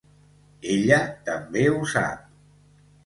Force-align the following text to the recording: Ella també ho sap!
Ella 0.75 0.97
també 1.27 1.67
ho 1.73 1.85
sap! 1.95 2.25